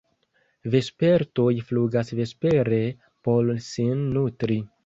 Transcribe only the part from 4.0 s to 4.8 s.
nutri.